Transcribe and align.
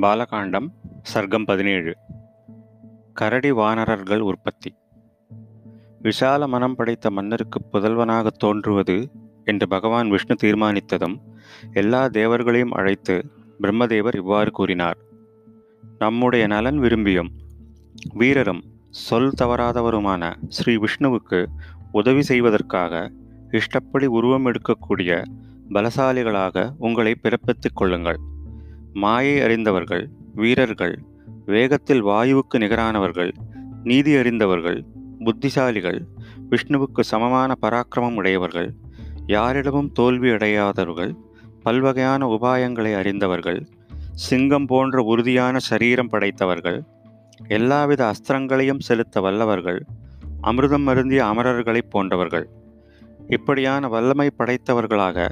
பாலகாண்டம் 0.00 0.66
சர்க்கம் 1.14 1.44
பதினேழு. 1.44 1.96
கரடி 3.12 3.50
வானரர்கள் 3.50 4.20
உற்பத்தி. 4.20 4.74
விசால 5.98 6.46
மனம் 6.46 6.74
படைத்த 6.74 7.10
மன்னருக்கு 7.10 7.60
புதல்வனாக 7.72 8.26
தோன்றுவது 8.26 9.10
என்று 9.44 9.68
பகவான் 9.68 10.08
விஷ்ணு 10.08 10.34
தீர்மானித்ததும் 10.42 11.16
எல்லா 11.72 12.06
தேவர்களையும் 12.06 12.70
அழைத்து 12.70 13.30
பிரம்மதேவர் 13.62 14.16
இவ்வாறு 14.16 14.50
கூறினார். 14.50 14.96
நம்முடைய 15.98 16.46
நலன் 16.46 16.78
விரும்பியும் 16.78 17.28
வீரரும் 18.14 18.62
சொல் 18.90 19.32
தவறாதவருமான 19.42 20.34
ஸ்ரீ 20.48 20.76
விஷ்ணுவுக்கு 20.76 21.46
உதவி 21.92 22.22
செய்வதற்காக 22.22 23.12
இஷ்டப்படி 23.50 24.06
உருவம் 24.06 24.46
எடுக்கக்கூடிய 24.46 25.24
பலசாலிகளாக 25.68 26.74
உங்களை 26.78 27.16
பிறப்பித்துக் 27.22 27.74
கொள்ளுங்கள். 27.74 28.18
மாயை 29.02 29.36
அறிந்தவர்கள் 29.40 30.04
வீரர்கள் 30.34 30.94
வேகத்தில் 31.46 32.02
வாயுவுக்கு 32.04 32.58
நிகரானவர்கள் 32.58 33.32
நீதி 33.84 34.12
அறிந்தவர்கள் 34.14 34.78
புத்திசாலிகள் 35.24 36.00
விஷ்ணுவுக்கு 36.50 37.02
சமமான 37.02 37.54
பராக்கிரமம் 37.62 38.14
உடையவர்கள் 38.14 38.70
யாரிடமும் 39.26 39.90
தோல்வி 39.92 40.30
அடையாதவர்கள் 40.30 41.12
பல்வகையான 41.64 42.22
உபாயங்களை 42.36 42.92
அறிந்தவர்கள் 42.94 43.60
சிங்கம் 44.12 44.66
போன்ற 44.66 45.02
உறுதியான 45.02 45.58
சரீரம் 45.58 46.10
படைத்தவர்கள் 46.12 46.78
எல்லாவித 47.48 48.02
அஸ்திரங்களையும் 48.04 48.80
செலுத்த 48.80 49.20
வல்லவர்கள் 49.20 49.80
அமிர்தம் 50.42 50.86
அருந்திய 50.86 51.20
அமரர்களைப் 51.24 51.90
போன்றவர்கள். 51.90 52.46
இப்படியான 53.28 53.88
வல்லமை 53.88 54.28
படைத்தவர்களாக 54.38 55.28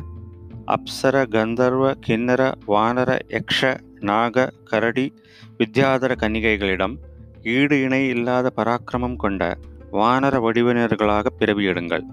அப்சர 0.75 1.17
கந்தர்வ 1.29 1.95
கிண்ணர 2.07 2.53
வானர 2.67 3.19
யக்ஷ 3.29 3.77
நாக 4.01 4.53
கரடி 4.65 5.15
வித்யாதர 5.59 6.13
கன்னிகைகளிடம் 6.21 6.95
ஈடு 7.43 7.83
இணை 7.83 8.09
இல்லாத 8.09 8.53
பராக்கிரமம் 8.57 9.17
கொண்ட 9.17 9.59
வானர 9.93 10.35
வடிவினர்களாக 10.45 11.27
பிறவியிடுங்கள். 11.39 12.05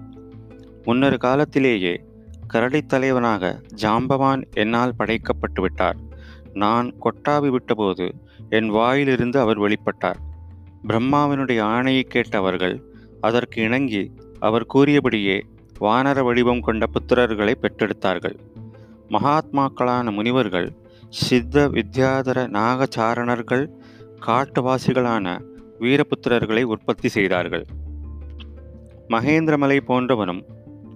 முன்னொரு 0.82 1.18
காலத்திலேயே 1.18 2.04
கரடி 2.46 2.82
தலைவனாக 2.82 3.60
ஜாம்பவான் 3.82 4.44
என்னால் 4.54 4.94
படைக்கப்பட்டு 4.98 5.60
விட்டார். 5.60 5.96
நான் 6.54 6.94
கொட்டாவி 7.04 7.48
விட்டபோது 7.48 8.08
என் 8.50 8.68
வாயிலிருந்து 8.68 9.40
அவர் 9.40 9.60
வெளிப்பட்டார். 9.60 10.20
பிரம்மாவினுடைய 10.88 11.60
ஆணையை 11.74 12.02
கேட்ட 12.02 12.38
அவர்கள் 12.38 12.76
அதற்கு 13.20 13.62
இணங்கி 13.62 14.12
அவர் 14.40 14.66
கூறியபடியே 14.66 15.44
வானர 15.84 16.22
வடிவம் 16.24 16.60
கொண்ட 16.60 16.86
புத்திரர்களை 16.86 17.54
பெற்றெடுத்தார்கள். 17.60 18.36
மகாத்மாக்களான 19.08 20.12
முனிவர்கள் 20.12 20.68
சித்த 21.08 21.68
வித்யாதர 21.68 22.38
நாகச்சாரணர்கள் 22.58 23.64
காட்டுவாசிகளான 24.26 25.26
வீரபுத்திரர்களை 25.80 26.62
உற்பத்தி 26.62 27.08
செய்தார்கள். 27.08 27.66
மகேந்திரமலை 29.08 29.78
போன்றவனும் 29.88 30.42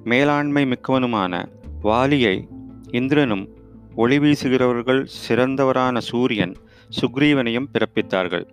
மேலாண்மை 0.04 0.64
மிக்கவனுமான 0.64 1.46
வாலியை 1.82 2.48
இந்திரனும் 2.90 3.48
ஒளி 3.96 4.18
வீசுகிறவர்கள் 4.18 5.06
சிறந்தவரான 5.28 5.98
சூரியன் 5.98 6.54
சுக்ரீவனையும் 7.00 7.70
பிறப்பித்தார்கள். 7.72 8.46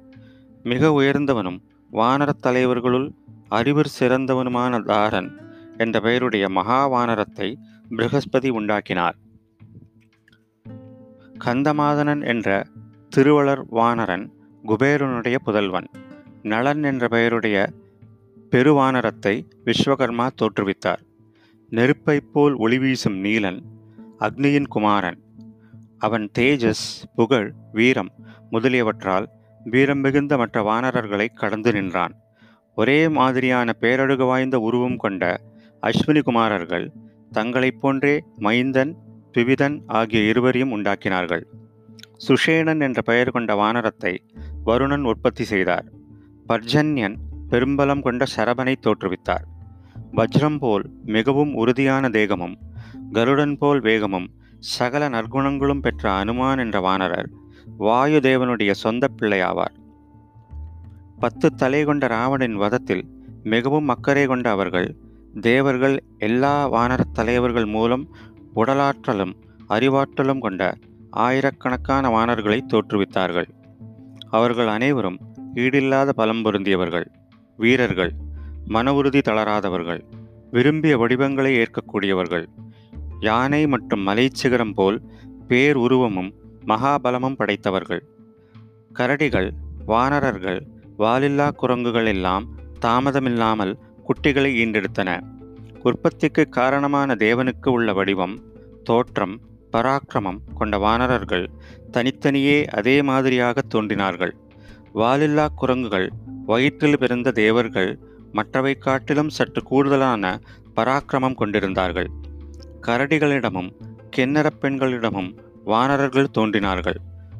மிக 0.63 0.89
உயர்ந்தவனும் 0.89 1.59
வானரத் 1.91 2.43
தலைவர்களுள் 2.43 3.07
அறிவர் 3.49 3.95
சிறந்தவனுமான 3.99 4.83
தாரன் 4.83 5.29
என்ற 5.77 5.99
பெயருடைய 5.99 6.47
மகாவானரத்தை 6.47 7.55
வானரத்தை 7.89 8.49
உண்டாக்கினார். 8.49 9.15
கந்தமாதனன் 11.45 12.25
என்ற 12.25 12.65
திருவளர் 13.09 13.65
வானரன் 13.69 14.31
குபேரனுடைய 14.67 15.35
புதல்வன். 15.43 15.87
நளன் 16.43 16.83
என்ற 16.83 17.07
பெயருடைய 17.07 17.69
பெருவானரத்தை 18.51 19.45
விஸ்வகர்மா 19.65 20.29
தோற்றுவித்தார். 20.35 21.01
நெருப்பைப் 21.69 22.31
போல் 22.33 22.53
ஒளி 22.53 22.79
வீசும் 22.79 23.23
நீலன் 23.23 23.59
அக்னியின் 24.19 24.67
குமாரன். 24.67 25.19
அவன் 25.97 26.29
தேஜஸ் 26.39 26.85
புகழ் 27.15 27.53
வீரம் 27.71 28.11
முதலியவற்றால் 28.51 29.25
வீரம் 29.63 29.99
மிகுந்த 29.99 30.37
மற்ற 30.37 30.61
வானரர்களை 30.61 31.27
கடந்து 31.33 31.71
நின்றான். 31.73 32.15
ஒரே 32.75 33.09
மாதிரியான 33.09 33.73
பேரழகு 33.73 34.25
வாய்ந்த 34.25 34.59
உருவம் 34.59 34.97
கொண்ட 34.97 35.41
அஸ்வினி 35.85 36.21
குமாரர்கள் 36.21 36.91
தங்களைப் 37.31 37.81
போன்றே 37.81 38.23
மைந்தன் 38.39 38.93
பிவிதன் 39.33 39.81
ஆகிய 39.87 40.21
இருவரையும் 40.23 40.71
உண்டாக்கினார்கள். 40.71 41.43
சுஷேணன் 42.27 42.81
என்ற 42.81 43.01
பெயர் 43.01 43.31
கொண்ட 43.31 43.55
வானரத்தை 43.55 44.23
வருணன் 44.65 45.03
உற்பத்தி 45.03 45.43
செய்தார். 45.43 45.85
பர்ஜன்யன் 46.49 47.15
பெரும்பலம் 47.49 48.01
கொண்ட 48.01 48.25
சரபனை 48.35 48.75
தோற்றுவித்தார். 48.81 49.45
வஜ்ரம் 50.11 50.57
போல் 50.57 50.89
மிகவும் 51.05 51.53
உறுதியான 51.53 52.09
தேகமும் 52.09 52.57
கருடன் 53.11 53.57
போல் 53.57 53.81
வேகமும் 53.81 54.27
சகல 54.59 55.09
நற்குணங்களும் 55.09 55.79
பெற்ற 55.79 56.23
அனுமான் 56.23 56.57
என்ற 56.57 56.79
வானரர் 56.79 57.29
வாயு 57.77 58.19
தேவனுடைய 58.19 58.71
சொந்த 58.71 59.07
பிள்ளையாவார். 59.17 59.75
பத்து 61.19 61.53
தலை 61.53 61.83
கொண்ட 61.83 62.07
ராவணின் 62.07 62.55
வதத்தில் 62.55 63.03
மிகவும் 63.43 63.87
அக்கறை 63.87 64.25
கொண்ட 64.25 64.49
அவர்கள் 64.49 64.89
தேவர்கள் 65.41 66.03
எல்லா 66.17 66.67
வானரத் 66.67 67.13
தலைவர்கள் 67.13 67.65
மூலம் 67.65 68.15
உடலாற்றலும் 68.55 69.33
அறிவாற்றலும் 69.69 70.39
கொண்ட 70.39 70.75
ஆயிரக்கணக்கான 71.09 72.09
வானர்களை 72.09 72.65
தோற்றுவித்தார்கள். 72.67 73.49
அவர்கள் 74.29 74.67
அனைவரும் 74.67 75.17
ஈடில்லாத 75.55 76.09
பலம் 76.09 76.45
பொருந்தியவர்கள் 76.45 77.05
வீரர்கள் 77.57 78.13
மன 78.65 78.93
உறுதி 78.93 79.19
தளராதவர்கள் 79.19 80.01
விரும்பிய 80.51 80.97
வடிவங்களை 80.97 81.65
ஏற்கக்கூடியவர்கள் 81.65 82.45
யானை 83.19 83.67
மற்றும் 83.67 84.07
மலைச்சிகரம் 84.07 84.73
போல் 84.73 85.01
பேர் 85.47 85.75
உருவமும் 85.75 86.33
மகாபலமும் 86.67 87.35
படைத்தவர்கள். 87.35 88.01
கரடிகள் 88.93 89.51
வானரர்கள் 89.85 90.67
வாலில்லா 90.97 91.51
குரங்குகள் 91.51 92.05
எல்லாம் 92.05 92.45
தாமதமில்லாமல் 92.85 93.77
குட்டிகளை 94.07 94.51
ஈண்டெடுத்தன. 94.63 95.19
உற்பத்திக்கு 95.83 96.49
காரணமான 96.49 97.15
தேவனுக்கு 97.15 97.69
உள்ள 97.69 97.93
வடிவம் 97.93 98.41
தோற்றம் 98.83 99.39
பராக்கிரமம் 99.71 100.39
கொண்ட 100.53 100.77
வானரர்கள் 100.77 101.49
தனித்தனியே 101.91 102.65
அதே 102.65 103.01
மாதிரியாக 103.01 103.61
தோன்றினார்கள். 103.61 104.35
வாலில்லா 104.95 105.47
குரங்குகள் 105.55 106.11
வயிற்றில் 106.45 106.99
பிறந்த 106.99 107.31
தேவர்கள் 107.31 107.99
மற்றவை 108.31 108.75
காட்டிலும் 108.75 109.29
சற்று 109.29 109.63
கூடுதலான 109.63 110.39
பராக்கிரமம் 110.75 111.35
கொண்டிருந்தார்கள். 111.35 112.09
கரடிகளிடமும் 112.81 113.71
கிண்ணறப் 114.17 114.59
பெண்களிடமும் 114.61 115.37
வானரர்கள் 115.63 116.31
தோன்றினார்கள். 116.31 116.97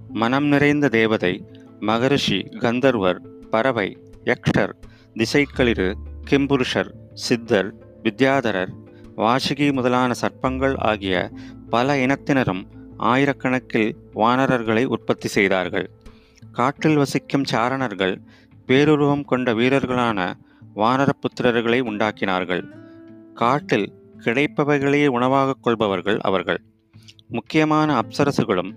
மனம் 0.10 0.46
நிறைந்த 0.46 0.90
தேவதை 0.90 1.46
மகரிஷி 1.80 2.42
கந்தர்வர் 2.60 3.22
பறவை 3.50 3.98
யக்ஷர் 4.24 4.74
திசைக்களிறு 5.14 5.94
கிம்புருஷர் 6.32 6.90
சித்தர் 7.14 7.74
வித்யாதரர் 8.04 8.72
வாசுகி 9.18 9.74
முதலான 9.74 10.14
சர்ப்பங்கள் 10.22 10.78
ஆகிய 10.78 11.32
பல 11.70 11.96
இனத்தினரும் 11.96 12.64
ஆயிரக்கணக்கில் 13.00 13.92
வானரர்களை 14.16 14.86
உற்பத்தி 14.86 15.28
செய்தார்கள். 15.28 15.90
காட்டில் 16.52 16.96
வசிக்கும் 16.96 17.44
சாரணர்கள் 17.44 18.22
பேருருவம் 18.68 19.26
கொண்ட 19.26 19.54
வீரர்களான 19.54 20.34
வானரப்புத்திரர்களை 20.76 21.80
உண்டாக்கினார்கள். 21.82 22.64
காட்டில் 23.34 23.94
கிடைப்பவைகளையே 24.20 25.08
உணவாக 25.08 25.56
கொள்பவர்கள் 25.62 26.20
அவர்கள். 26.20 26.62
முக்கியமான 27.28 28.00
அப்சரசுகளும் 28.00 28.72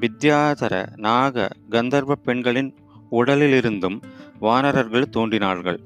வித்யாதர 0.00 0.96
நாக 0.96 1.48
கந்தர்வ 1.70 2.14
பெண்களின் 2.14 2.74
உடலிலிருந்தும் 3.12 4.02
வானரர்கள் 4.38 5.08
தோன்றினார்கள். 5.08 5.80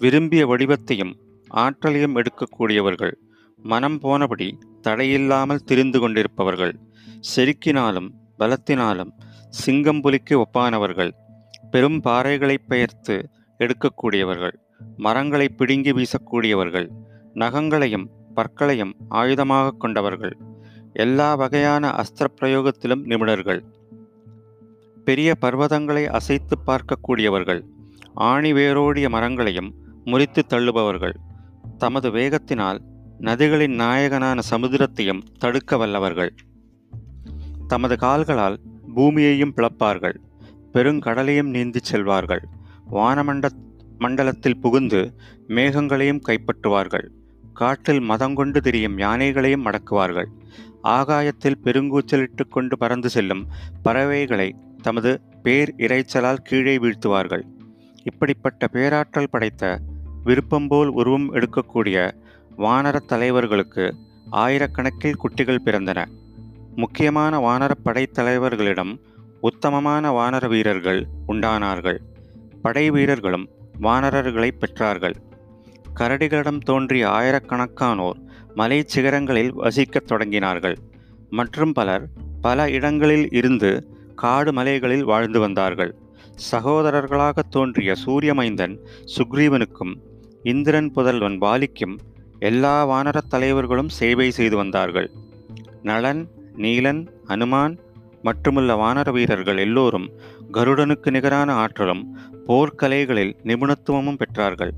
விரும்பிய 0.00 0.46
வடிவத்தையும் 0.46 1.12
ஆற்றலையும் 1.50 2.16
எடுக்கக்கூடியவர்கள் 2.16 3.14
மனம் 3.58 4.00
போனபடி 4.02 4.52
தடையில்லாமல் 4.82 5.64
திரிந்து 5.64 6.00
கொண்டிருப்பவர்கள் 6.00 6.74
செருக்கினாலும் 7.34 8.08
பலத்தினாலும் 8.38 9.12
சிங்கம்புலிக்கு 9.64 10.34
ஒப்பானவர்கள் 10.34 11.10
பெரும் 11.70 12.00
பாறைகளை 12.02 12.56
பெயர்த்து 12.68 13.28
எடுக்கக்கூடியவர்கள் 13.58 14.56
மரங்களை 14.96 15.48
பிடுங்கி 15.48 15.92
வீசக்கூடியவர்கள் 15.92 16.88
நகங்களையும் 17.34 18.10
பற்களையும் 18.34 18.94
ஆயுதமாக 19.08 19.76
கொண்டவர்கள் 19.78 20.34
எல்லா 20.92 21.34
வகையான 21.34 21.90
அஸ்திர 21.90 22.26
பிரயோகத்திலும் 22.40 23.02
நிபுணர்கள். 23.04 23.60
பெரிய 25.04 25.34
பர்வதங்களை 25.40 26.04
அசைத்து 26.04 26.56
பார்க்கக்கூடியவர்கள் 26.66 27.62
ஆணி 28.14 28.52
வேரோடிய 28.52 29.08
மரங்களையும் 29.08 29.70
முறித்து 30.04 30.44
தள்ளுபவர்கள். 30.48 31.14
தமது 31.78 32.10
வேகத்தினால் 32.10 32.78
நதிகளின் 33.20 33.74
நாயகனான 33.74 34.40
சமுத்திரத்தையும் 34.50 35.22
தடுக்க 35.38 35.76
வல்லவர்கள். 35.76 36.34
தமது 37.68 37.96
கால்களால் 37.96 38.60
பூமியையும் 38.94 39.52
பிளப்பார்கள். 39.56 40.16
பெருங்கடலையும் 40.72 41.50
நீந்திச் 41.50 41.92
செல்வார்கள். 41.92 42.44
வானமண்ட 42.92 43.48
மண்டலத்தில் 43.98 44.58
புகுந்து 44.58 45.14
மேகங்களையும் 45.48 46.20
கைப்பற்றுவார்கள். 46.28 47.08
காட்டில் 47.52 48.00
மதங்கொண்டு 48.00 48.60
திரியும் 48.60 48.98
யானைகளையும் 48.98 49.64
அடக்குவார்கள். 49.64 50.26
ஆகாயத்தில் 50.82 51.58
பெருங்கூச்சலிட்டு 51.64 52.48
கொண்டு 52.48 52.78
பறந்து 52.78 53.10
செல்லும் 53.10 53.46
பறவைகளை 53.82 54.56
தமது 54.82 55.20
பேர் 55.42 55.74
இறைச்சலால் 55.76 56.36
கீழே 56.36 56.78
வீழ்த்துவார்கள். 56.78 57.42
இப்படிப்பட்ட 58.04 58.68
பேராற்றல் 58.68 59.30
படைத்த 59.30 59.80
விருப்பம் 60.24 60.68
போல் 60.68 60.88
உருவம் 60.88 61.34
எடுக்கக்கூடிய 61.34 62.10
வானரத் 62.58 63.12
தலைவர்களுக்கு 63.12 63.92
ஆயிரக்கணக்கில் 64.32 65.16
குட்டிகள் 65.16 65.60
பிறந்தன. 65.64 66.06
முக்கியமான 66.76 67.38
வானரப் 67.38 67.84
படைத்தலைவர்களிடம் 67.84 68.98
உத்தமமான 69.40 70.12
வானர 70.12 70.48
வீரர்கள் 70.48 71.06
உண்டானார்கள். 71.28 71.98
படை 72.62 72.90
வீரர்களும் 72.90 73.48
வானரர்களை 73.80 74.50
பெற்றார்கள். 74.58 75.14
கரடிகளிடம் 75.96 76.58
தோன்றிய 76.58 77.08
ஆயிரக்கணக்கானோர் 77.08 78.26
மலை 78.54 78.84
சிகரங்களில் 78.94 79.52
வசிக்கத் 79.52 80.12
தொடங்கினார்கள். 80.12 80.76
மற்றும் 81.30 81.72
பலர் 81.72 82.08
பல 82.40 82.70
இடங்களில் 82.70 83.30
இருந்து 83.30 83.88
காடு 84.14 84.52
மலைகளில் 84.52 85.04
வாழ்ந்து 85.04 85.40
வந்தார்கள். 85.40 85.94
சகோதரர்களாக 86.50 87.42
தோன்றிய 87.50 87.94
சூரியமைந்தன் 88.06 88.78
சுக்ரீவனுக்கும் 89.16 89.94
இந்திரன் 90.42 90.92
புதல்வன் 90.92 91.38
வாலிக்கும் 91.38 91.98
எல்லா 92.38 92.86
வானரத் 92.86 93.30
தலைவர்களும் 93.30 93.88
சேவை 93.88 94.30
செய்து 94.30 94.56
வந்தார்கள். 94.56 95.10
நளன் 95.82 96.26
நீலன் 96.56 97.06
அனுமான் 97.28 97.78
மற்றுமுள்ள 98.22 98.74
வானர 98.74 99.12
வீரர்கள் 99.12 99.56
எல்லோரும் 99.56 100.10
கருடனுக்கு 100.52 101.10
நிகரான 101.10 101.52
ஆற்றலும் 101.52 102.16
போர்க்கலைகளில் 102.46 103.32
நிபுணத்துவமும் 103.44 104.18
பெற்றார்கள். 104.18 104.70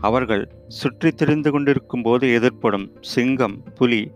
அவர்கள் 0.00 0.48
சுற்றி 0.68 1.10
திரிந்து 1.10 1.50
கொண்டிருக்கும் 1.50 2.02
போது 2.02 2.26
எதிர்ப்படும் 2.28 2.88
சிங்கம் 3.00 3.62
புலி 3.74 4.10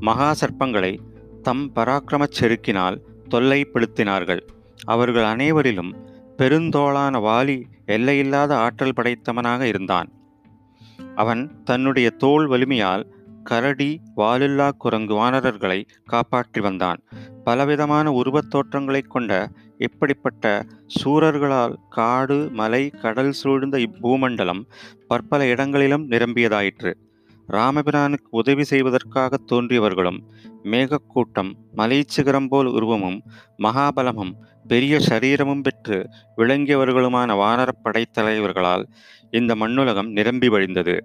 மகா 0.00 0.34
சர்ப்பங்களை 0.40 0.98
தம் 1.42 1.72
பராக்கிரமச் 1.74 2.36
செருக்கினால் 2.40 3.00
தொல்லைப்படுத்தினார்கள். 3.30 4.40
அவர்கள் 4.84 5.24
அனைவரிலும் 5.24 5.92
பெருந்தோளான 6.38 7.20
வாலி 7.20 7.62
எல்லையில்லாத 7.86 8.56
ஆற்றல் 8.56 8.92
படைத்தவனாக 8.96 9.60
இருந்தான். 9.60 10.12
அவன் 11.14 11.62
தன்னுடைய 11.64 12.10
தோல் 12.10 12.46
வலிமையால் 12.46 13.06
கரடி 13.44 14.00
வாலில்லா 14.16 14.70
குரங்கு 14.70 15.14
வானரர்களை 15.14 15.84
காப்பாற்றி 16.04 16.60
வந்தான். 16.60 17.02
பலவிதமான 17.44 18.12
உருவத் 18.12 18.50
தோற்றங்களைக் 18.50 19.10
கொண்ட 19.10 19.50
இப்படிப்பட்ட 19.78 20.66
சூரர்களால் 20.86 21.74
காடு 21.90 22.48
மலை 22.52 22.90
கடல் 22.90 23.32
சூழ்ந்த 23.32 23.78
இப்பூமண்டலம் 23.78 24.64
பற்பல 25.08 25.46
இடங்களிலும் 25.46 26.08
நிரம்பியதாயிற்று. 26.08 26.94
ராமபிரானுக்கு 27.52 28.26
உதவி 28.30 28.64
செய்வதற்காக 28.64 29.36
தோன்றியவர்களும் 29.52 30.18
மேகக்கூட்டம் 30.64 31.52
மலைச்சிகரம் 31.76 32.46
போல் 32.48 32.66
உருவமும் 32.66 33.22
மகாபலமும் 33.58 34.32
பெரிய 34.66 35.00
சரீரமும் 35.00 35.62
பெற்று 35.62 36.08
விளங்கியவர்களுமான 36.36 37.36
வானரப் 37.36 37.80
படைத்தலைவர்களால் 37.84 38.84
இந்த 39.30 39.54
மண்ணுலகம் 39.54 40.10
நிரம்பி 40.10 40.48
வழிந்தது. 40.48 41.04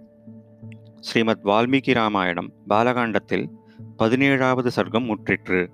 ஸ்ரீமத் 0.99 1.45
வால்மீகி 1.45 1.93
ராமாயணம் 1.93 2.51
பாலகாண்டத்தில் 2.69 3.47
பதினேழாவது 3.97 4.67
சர்க்கம் 4.75 5.05
முற்றிற்று. 5.05 5.67